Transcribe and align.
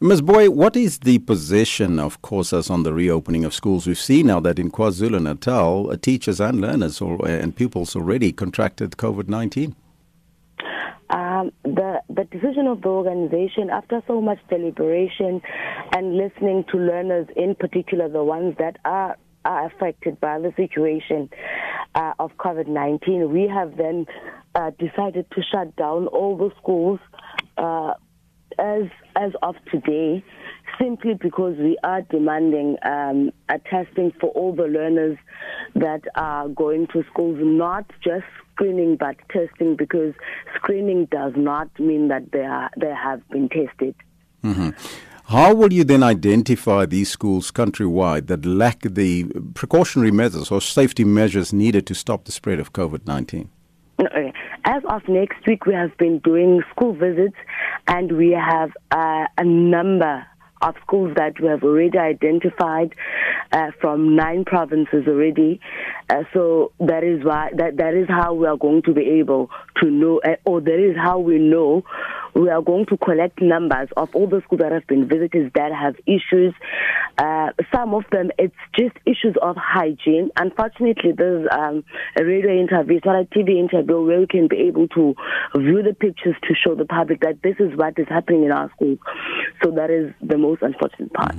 Ms. 0.00 0.22
Boy, 0.22 0.48
what 0.48 0.76
is 0.76 1.00
the 1.00 1.18
position 1.18 1.98
of 1.98 2.22
COSAS 2.22 2.70
on 2.70 2.84
the 2.84 2.92
reopening 2.92 3.44
of 3.44 3.52
schools? 3.52 3.84
We've 3.84 3.98
seen 3.98 4.28
now 4.28 4.38
that 4.38 4.56
in 4.56 4.70
KwaZulu 4.70 5.20
Natal, 5.20 5.90
uh, 5.90 5.96
teachers 5.96 6.38
and 6.40 6.60
learners 6.60 7.00
or, 7.00 7.18
and 7.26 7.56
pupils 7.56 7.96
already 7.96 8.30
contracted 8.30 8.92
COVID 8.92 9.26
19. 9.26 9.74
Um, 11.10 11.50
the 11.64 12.00
the 12.08 12.22
decision 12.30 12.68
of 12.68 12.82
the 12.82 12.88
organization, 12.90 13.70
after 13.70 14.00
so 14.06 14.20
much 14.20 14.38
deliberation 14.48 15.42
and 15.90 16.16
listening 16.16 16.64
to 16.70 16.76
learners, 16.76 17.26
in 17.34 17.56
particular 17.56 18.08
the 18.08 18.22
ones 18.22 18.54
that 18.60 18.76
are 18.84 19.16
are 19.44 19.66
affected 19.66 20.20
by 20.20 20.38
the 20.38 20.52
situation 20.56 21.28
uh, 21.96 22.12
of 22.20 22.30
COVID 22.36 22.68
19, 22.68 23.32
we 23.32 23.48
have 23.48 23.76
then 23.76 24.06
uh, 24.54 24.70
decided 24.78 25.26
to 25.32 25.42
shut 25.42 25.74
down 25.74 26.06
all 26.06 26.36
the 26.36 26.50
schools 26.62 27.00
uh, 27.56 27.94
as 28.58 28.84
as 29.16 29.32
of 29.42 29.56
today, 29.70 30.24
simply 30.78 31.14
because 31.14 31.56
we 31.58 31.76
are 31.84 32.02
demanding 32.02 32.76
um, 32.82 33.30
a 33.48 33.58
testing 33.58 34.12
for 34.20 34.30
all 34.30 34.54
the 34.54 34.64
learners 34.64 35.18
that 35.74 36.02
are 36.14 36.48
going 36.48 36.86
to 36.88 37.04
schools, 37.10 37.38
not 37.40 37.84
just 38.02 38.24
screening 38.52 38.96
but 38.96 39.16
testing, 39.30 39.76
because 39.76 40.14
screening 40.56 41.06
does 41.06 41.32
not 41.36 41.68
mean 41.78 42.08
that 42.08 42.30
they 42.32 42.44
are 42.44 42.70
they 42.78 42.94
have 42.94 43.26
been 43.30 43.48
tested. 43.48 43.94
Mm-hmm. 44.44 44.70
How 45.24 45.52
will 45.52 45.72
you 45.72 45.84
then 45.84 46.02
identify 46.02 46.86
these 46.86 47.10
schools 47.10 47.50
countrywide 47.50 48.28
that 48.28 48.46
lack 48.46 48.80
the 48.80 49.24
precautionary 49.52 50.10
measures 50.10 50.50
or 50.50 50.62
safety 50.62 51.04
measures 51.04 51.52
needed 51.52 51.86
to 51.88 51.94
stop 51.94 52.24
the 52.24 52.32
spread 52.32 52.58
of 52.58 52.72
COVID 52.72 53.06
19? 53.06 53.50
As 54.64 54.82
of 54.88 55.08
next 55.08 55.46
week, 55.46 55.66
we 55.66 55.74
have 55.74 55.96
been 55.96 56.18
doing 56.18 56.62
school 56.70 56.92
visits 56.92 57.36
and 57.88 58.16
we 58.16 58.30
have 58.30 58.70
uh, 58.90 59.26
a 59.36 59.44
number 59.44 60.26
of 60.60 60.74
schools 60.82 61.14
that 61.16 61.40
we 61.40 61.48
have 61.48 61.62
already 61.62 61.98
identified 61.98 62.94
uh, 63.52 63.70
from 63.80 64.16
nine 64.16 64.44
provinces 64.44 65.06
already. 65.06 65.60
Uh, 66.10 66.24
so 66.34 66.72
that 66.80 67.04
is 67.04 67.24
why 67.24 67.50
that 67.56 67.76
that 67.76 67.94
is 67.94 68.08
how 68.08 68.34
we 68.34 68.46
are 68.46 68.56
going 68.56 68.82
to 68.82 68.92
be 68.92 69.02
able 69.02 69.50
to 69.80 69.90
know, 69.90 70.20
uh, 70.24 70.36
or 70.44 70.60
that 70.60 70.78
is 70.78 70.96
how 70.96 71.18
we 71.18 71.38
know 71.38 71.82
we 72.38 72.48
are 72.50 72.62
going 72.62 72.86
to 72.86 72.96
collect 72.98 73.40
numbers 73.40 73.88
of 73.96 74.14
all 74.14 74.28
the 74.28 74.40
schools 74.44 74.60
that 74.60 74.70
have 74.70 74.86
been 74.86 75.08
visited 75.08 75.52
that 75.54 75.72
have 75.72 75.96
issues. 76.06 76.54
Uh, 77.18 77.48
some 77.74 77.94
of 77.94 78.04
them, 78.12 78.30
it's 78.38 78.54
just 78.78 78.94
issues 79.06 79.34
of 79.42 79.56
hygiene. 79.56 80.30
Unfortunately, 80.36 81.12
there's 81.16 81.48
um, 81.50 81.84
a 82.16 82.24
radio 82.24 82.52
interview, 82.52 82.96
it's 82.96 83.06
not 83.06 83.20
a 83.20 83.24
TV 83.24 83.58
interview 83.58 84.00
where 84.00 84.20
we 84.20 84.26
can 84.26 84.46
be 84.46 84.56
able 84.68 84.86
to 84.88 85.14
view 85.56 85.82
the 85.82 85.94
pictures 85.94 86.36
to 86.42 86.54
show 86.54 86.76
the 86.76 86.84
public 86.84 87.20
that 87.20 87.42
this 87.42 87.56
is 87.58 87.76
what 87.76 87.98
is 87.98 88.06
happening 88.08 88.44
in 88.44 88.52
our 88.52 88.70
schools. 88.76 88.98
So 89.62 89.72
that 89.72 89.90
is 89.90 90.14
the 90.22 90.38
most 90.38 90.62
unfortunate 90.62 91.12
part. 91.12 91.34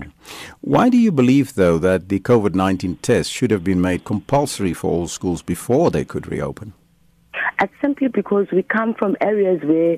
Why 0.61 0.89
do 0.89 0.97
you 0.97 1.11
believe, 1.11 1.55
though, 1.55 1.77
that 1.77 2.09
the 2.09 2.20
COVID 2.20 2.55
19 2.55 2.97
test 2.97 3.31
should 3.31 3.52
have 3.52 3.64
been 3.64 3.80
made 3.80 4.03
compulsory 4.03 4.73
for 4.73 4.92
all 4.92 5.08
schools 5.08 5.42
before 5.42 5.92
they 5.92 6.03
could 6.03 6.27
reopen? 6.27 6.73
It's 7.61 7.73
simply 7.81 8.07
because 8.07 8.47
we 8.53 8.63
come 8.63 8.93
from 8.93 9.17
areas 9.21 9.61
where 9.63 9.97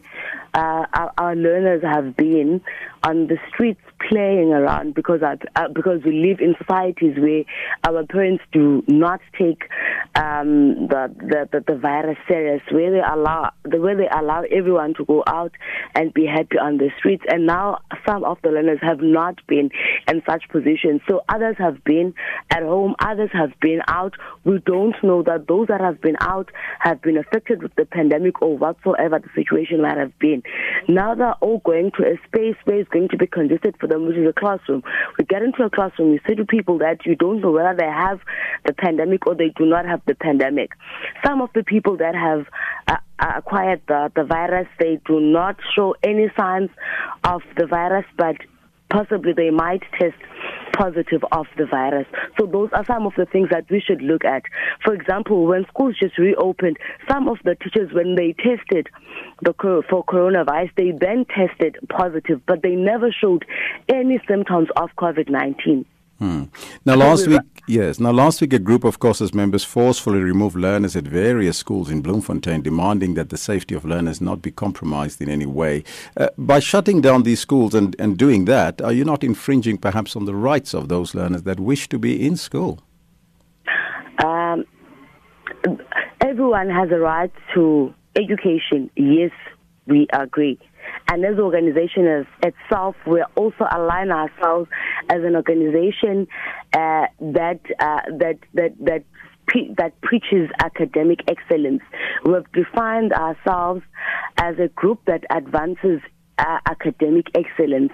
uh, 0.54 0.86
our, 0.94 1.14
our, 1.18 1.36
learners 1.36 1.84
have 1.84 2.16
been 2.18 2.62
on 3.04 3.28
the 3.28 3.38
streets 3.50 3.82
playing 4.10 4.52
around 4.52 4.96
because 4.96 5.22
our, 5.22 5.38
uh, 5.56 5.68
because 5.70 6.02
we 6.04 6.12
live 6.28 6.40
in 6.40 6.56
societies 6.60 7.18
where 7.18 7.44
our 7.88 8.06
parents 8.06 8.44
do 8.52 8.84
not 8.88 9.22
take 9.38 9.64
um, 10.16 10.88
the, 10.88 11.14
the, 11.18 11.50
the, 11.52 11.74
the 11.74 11.80
virus 11.80 12.18
serious, 12.28 12.62
where 12.72 12.92
they 12.92 13.00
allow 13.00 13.52
the 13.64 13.80
way 13.80 13.96
they 13.96 14.08
allow 14.08 14.44
everyone 14.52 14.94
to 14.96 15.06
go 15.06 15.24
out 15.28 15.52
and 15.96 16.14
be 16.14 16.26
happy 16.26 16.58
on 16.58 16.78
the 16.78 16.90
streets. 16.98 17.24
And 17.28 17.46
now 17.46 17.80
some 18.08 18.24
of 18.24 18.38
the 18.44 18.50
learners 18.50 18.80
have 18.82 19.00
not 19.02 19.36
been 19.48 19.70
in 20.08 20.22
such 20.28 20.44
positions. 20.50 21.02
So 21.10 21.22
others 21.30 21.56
have 21.60 21.84
been 21.84 22.14
at 22.50 22.64
home, 22.64 22.96
others 23.00 23.30
have 23.34 23.52
been 23.62 23.82
out. 23.88 24.14
We 24.44 24.60
don't 24.66 24.96
know 25.04 25.24
that 25.24 25.48
those 25.48 25.68
that 25.68 25.82
have 25.82 26.02
been 26.02 26.18
out 26.20 26.50
have 26.80 27.02
been 27.02 27.18
affected 27.18 27.62
with 27.62 27.74
the 27.76 27.86
pandemic 27.86 28.42
or 28.42 28.58
whatsoever 28.58 29.20
the 29.20 29.30
situation 29.36 29.82
might 29.82 29.98
have 29.98 30.18
been. 30.20 30.44
Now 30.88 31.16
they're 31.16 31.34
all 31.42 31.60
going 31.60 31.92
to 31.98 32.04
a 32.04 32.18
space 32.28 32.56
where 32.66 32.80
it's 32.80 32.90
going 32.90 33.10
to 33.10 33.18
be 33.18 33.28
congested 33.28 33.76
for 33.80 33.88
them, 33.88 34.08
which 34.08 34.18
is 34.18 34.28
a 34.28 34.34
classroom. 34.34 34.84
We 35.18 35.26
get 35.26 35.42
into 35.42 35.64
a 35.64 35.70
classroom, 35.70 36.14
you 36.14 36.20
say 36.28 36.36
to 36.36 36.46
people 36.46 36.78
that 36.80 37.06
you 37.06 37.16
don't 37.16 37.42
know 37.42 37.52
whether 37.52 37.76
they 37.78 37.86
have 37.86 38.20
the 38.66 38.74
pandemic 38.74 39.28
or 39.28 39.36
they 39.36 39.50
do 39.50 39.66
not 39.66 39.86
have 39.92 40.02
the 40.08 40.16
pandemic. 40.16 40.72
Some 41.26 41.42
of 41.42 41.50
the 41.54 41.64
people 41.64 41.98
that 41.98 42.16
have 42.16 42.46
uh, 42.88 42.98
acquired 43.38 43.82
the, 43.88 44.12
the 44.16 44.24
virus, 44.24 44.68
they 44.80 45.00
do 45.06 45.20
not 45.20 45.58
show 45.76 45.96
any 46.04 46.28
signs 46.40 46.70
of 47.24 47.42
the 47.58 47.68
virus, 47.68 48.06
but 48.18 48.36
possibly 48.90 49.34
they 49.34 49.50
might 49.50 49.82
test 50.00 50.16
positive 50.78 51.22
of 51.32 51.46
the 51.58 51.66
virus. 51.66 52.08
So 52.40 52.46
those 52.46 52.70
are 52.74 52.86
some 52.86 53.06
of 53.06 53.14
the 53.18 53.26
things 53.26 53.50
that 53.52 53.66
we 53.70 53.82
should 53.86 54.02
look 54.02 54.24
at. 54.26 54.44
For 54.84 54.94
example, 54.94 55.46
when 55.46 55.66
schools 55.68 55.96
just 56.00 56.18
reopened, 56.18 56.78
some 57.10 57.28
of 57.28 57.38
the 57.44 57.56
teachers, 57.56 57.92
when 57.94 58.16
they 58.16 58.34
tested 58.34 58.88
the 59.42 59.54
for 59.90 60.04
coronavirus, 60.06 60.72
they 60.76 60.92
then 60.92 61.26
tested 61.26 61.78
positive, 61.90 62.42
but 62.48 62.62
they 62.64 62.76
never 62.76 63.12
showed 63.12 63.46
any 63.90 64.20
symptoms 64.28 64.70
of 64.76 64.90
COVID-19. 64.98 65.86
Hmm. 66.22 66.44
Now, 66.86 66.94
last 66.98 67.26
week, 67.26 67.42
yes. 67.68 68.00
Now, 68.00 68.12
last 68.12 68.42
week, 68.42 68.54
a 68.54 68.60
group 68.60 68.84
of 68.84 69.00
COSAS 69.00 69.34
members 69.34 69.64
forcefully 69.64 70.20
removed 70.20 70.56
learners 70.56 70.96
at 70.96 71.06
various 71.06 71.58
schools 71.58 71.90
in 71.90 72.04
Bloemfontein, 72.04 72.62
demanding 72.62 73.16
that 73.16 73.30
the 73.30 73.38
safety 73.38 73.74
of 73.74 73.86
learners 73.86 74.22
not 74.22 74.40
be 74.40 74.52
compromised 74.52 75.20
in 75.20 75.30
any 75.30 75.48
way. 75.48 75.84
Uh, 76.16 76.28
by 76.38 76.60
shutting 76.60 77.02
down 77.02 77.24
these 77.24 77.40
schools 77.40 77.74
and, 77.74 77.96
and 77.98 78.20
doing 78.20 78.46
that, 78.46 78.84
are 78.84 78.94
you 78.94 79.04
not 79.04 79.24
infringing 79.24 79.80
perhaps 79.80 80.16
on 80.16 80.26
the 80.26 80.36
rights 80.36 80.76
of 80.76 80.90
those 80.90 81.16
learners 81.16 81.42
that 81.42 81.60
wish 81.60 81.90
to 81.90 81.98
be 81.98 82.24
in 82.24 82.38
school? 82.38 82.84
Um, 84.24 84.64
everyone 86.24 86.70
has 86.70 86.92
a 86.92 87.00
right 87.00 87.32
to 87.56 87.96
education. 88.16 88.92
Yes, 88.96 89.32
we 89.88 90.06
agree. 90.14 90.60
And 91.08 91.26
as 91.26 91.34
an 91.34 91.42
organization 91.42 92.08
as 92.08 92.26
itself, 92.44 92.96
we 93.06 93.24
also 93.36 93.66
align 93.72 94.12
ourselves 94.12 94.70
as 95.10 95.24
an 95.24 95.36
organization 95.36 96.28
uh, 96.74 97.06
that 97.20 97.60
uh, 97.80 98.02
that 98.18 98.38
that 98.54 98.74
that 98.80 99.04
that 99.78 100.02
preaches 100.02 100.50
academic 100.64 101.20
excellence. 101.28 101.82
We've 102.26 102.50
defined 102.54 103.14
ourselves 103.14 103.82
as 104.38 104.58
a 104.60 104.68
group 104.70 105.02
that 105.06 105.24
advances 105.30 106.00
uh, 106.38 106.60
academic 106.66 107.28
excellence. 107.36 107.92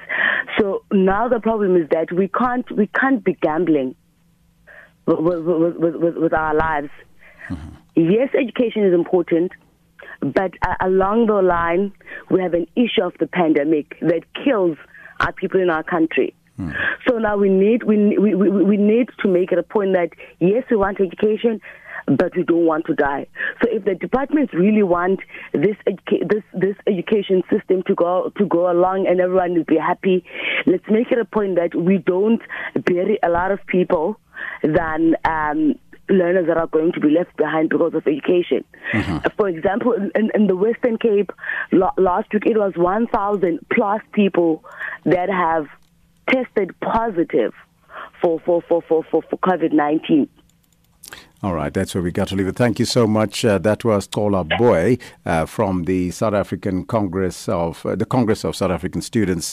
So 0.59 0.84
now 0.91 1.28
the 1.28 1.40
problem 1.40 1.75
is 1.75 1.90
that 1.90 2.12
we 2.12 2.28
can't 2.28 2.69
we 2.72 2.88
can't 2.88 3.24
be 3.24 3.34
gambling 3.34 3.96
with, 5.06 5.44
with, 5.44 5.96
with, 5.96 6.16
with 6.18 6.34
our 6.34 6.53
lives. 6.53 6.90
Mm-hmm. 7.50 7.69
Yes, 7.96 8.30
education 8.40 8.84
is 8.84 8.94
important, 8.94 9.52
but 10.33 10.53
uh, 10.61 10.75
along 10.81 11.27
the 11.27 11.41
line, 11.41 11.91
we 12.29 12.41
have 12.41 12.53
an 12.53 12.67
issue 12.75 13.03
of 13.03 13.13
the 13.19 13.27
pandemic 13.27 13.97
that 14.01 14.21
kills 14.43 14.77
our 15.19 15.31
people 15.31 15.61
in 15.61 15.69
our 15.69 15.83
country. 15.83 16.33
Hmm. 16.57 16.71
So 17.07 17.17
now 17.17 17.38
we 17.38 17.49
need 17.49 17.83
we, 17.83 18.17
we 18.17 18.33
we 18.35 18.49
we 18.49 18.77
need 18.77 19.09
to 19.21 19.27
make 19.27 19.51
it 19.51 19.59
a 19.59 19.63
point 19.63 19.93
that 19.93 20.09
yes, 20.39 20.63
we 20.69 20.77
want 20.77 20.99
education, 20.99 21.61
but 22.07 22.35
we 22.35 22.43
don't 22.43 22.65
want 22.65 22.85
to 22.88 22.95
die. 22.95 23.27
So 23.61 23.69
if 23.69 23.85
the 23.85 23.93
departments 23.93 24.53
really 24.53 24.81
want 24.81 25.19
this 25.53 25.75
educa- 25.88 26.27
this 26.27 26.44
this 26.53 26.75
education 26.88 27.44
system 27.51 27.83
to 27.83 27.94
go 27.94 28.31
to 28.38 28.45
go 28.47 28.71
along 28.71 29.05
and 29.07 29.21
everyone 29.21 29.53
will 29.53 29.65
be 29.65 29.77
happy, 29.77 30.25
let's 30.65 30.85
make 30.89 31.11
it 31.11 31.19
a 31.19 31.25
point 31.25 31.55
that 31.55 31.75
we 31.75 31.99
don't 31.99 32.41
bury 32.85 33.19
a 33.21 33.29
lot 33.29 33.51
of 33.51 33.59
people 33.67 34.19
than 34.63 35.15
um, 35.25 35.75
learners 36.09 36.47
that 36.47 36.57
are 36.57 36.68
going 36.68 36.91
to 36.94 37.00
be 37.00 37.09
left 37.09 37.35
behind 37.38 37.69
because 37.69 37.94
of 37.94 38.07
education. 38.07 38.63
Mm-hmm. 38.94 39.28
For 39.35 39.50
example, 39.50 39.94
in, 39.94 40.31
in, 40.34 40.47
the 40.47 40.56
Western 40.56 40.97
Cape 40.97 41.31
last 41.72 42.34
week, 42.34 42.45
it 42.45 42.57
was 42.57 42.73
1,000 42.75 43.59
plus 43.73 44.01
people 44.13 44.63
that 45.06 45.29
have 45.29 45.68
tested 46.29 46.77
positive 46.80 47.54
for, 48.21 48.39
for, 48.42 48.62
for, 48.62 48.81
for, 48.83 49.04
for, 49.04 49.21
for 49.24 49.38
COVID 49.38 49.74
19. 49.74 50.30
All 51.44 51.54
right, 51.54 51.71
that's 51.71 51.94
where 51.94 52.04
we 52.04 52.12
got 52.12 52.30
to 52.30 52.36
leave 52.36 52.48
it. 52.48 52.56
Thank 52.56 52.80
you 52.80 52.86
so 52.86 53.06
much. 53.06 53.45
Uh, 53.45 53.59
that 53.59 53.86
was 53.86 54.07
Tola 54.07 54.44
Boy 54.44 54.98
uh, 55.24 55.45
from 55.45 55.83
the 55.83 56.09
South 56.09 56.33
African 56.33 56.83
Congress 56.83 57.48
of 57.48 57.86
uh, 57.86 57.95
the 57.95 58.07
Congress 58.07 58.44
of 58.44 58.56
South 58.56 58.71
African 58.71 59.01
Students. 59.01 59.45